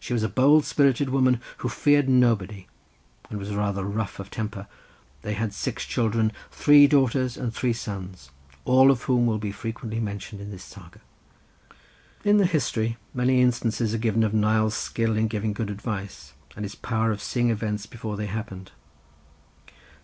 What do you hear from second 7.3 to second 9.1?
and three sons, all of